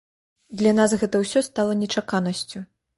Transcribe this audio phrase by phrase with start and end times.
[0.61, 2.69] Для нас гэта ўсё стала нечаканасцю.